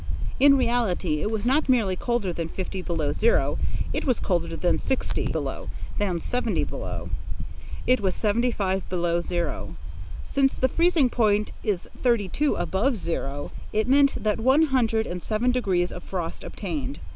In 0.39 0.57
reality, 0.57 1.21
it 1.21 1.29
was 1.29 1.45
not 1.45 1.69
merely 1.69 1.95
colder 1.95 2.33
than 2.33 2.49
fifty 2.49 2.81
below 2.81 3.13
zero; 3.13 3.59
it 3.93 4.03
was 4.03 4.19
colder 4.19 4.55
than 4.57 4.79
sixty 4.79 5.27
below, 5.27 5.69
than 5.99 6.17
seventy 6.19 6.63
below. 6.63 7.11
It 7.85 8.01
was 8.01 8.15
seventy 8.15 8.49
five 8.49 8.89
below 8.89 9.21
zero. 9.21 9.75
Since 10.23 10.55
the 10.55 10.67
freezing 10.69 11.11
point 11.11 11.51
is 11.61 11.87
thirty 12.01 12.29
two 12.29 12.55
above 12.55 12.95
zero, 12.97 13.51
it 13.73 13.87
meant 13.87 14.23
that 14.23 14.39
one 14.39 14.63
hundred 14.73 15.05
and 15.05 15.21
seven 15.21 15.51
degrees 15.51 15.91
of 15.91 16.01
frost 16.01 16.43
obtained. 16.43 16.97